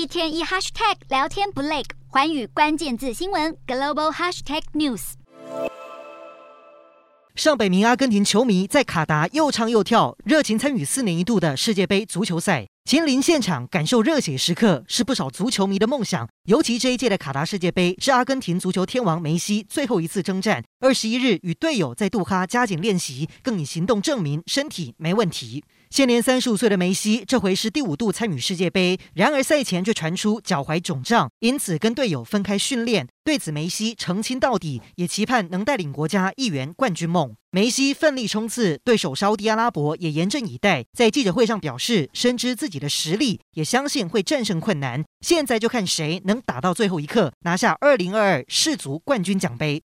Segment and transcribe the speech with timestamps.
[0.00, 5.12] 一天一 hashtag 聊天不累，寰宇关键字新闻 global hashtag news。
[7.34, 12.66] 上百名阿根廷球迷在卡达又唱又跳，热情参与四年一度的世界杯足球赛。
[12.86, 16.26] 亲临现场感受热血时刻，是不少足球迷的梦想。
[16.44, 20.64] 尤其这一届的卡达世界杯是阿根廷足球天王梅西最后一次征战。
[20.80, 25.62] 二十一日与队友在杜哈加紧练习，更以行动证明身体没问题。
[25.92, 33.08] 现年三十五岁的梅西，这回是第五度参与世界杯，然而赛前却传出脚踝肿胀，因此跟队友分开训练。
[33.24, 37.34] 对此，梅西澄清到底，也期盼能带领国家一圆冠军梦。
[37.50, 45.04] 梅西奋力冲刺，对手沙迪阿拉伯也严阵以待，在记者会上表示，深知自己的实力，也相信会战胜困难。
[45.20, 49.78] 现在就看谁能打到最后一刻，拿下二零二二世足冠军奖杯。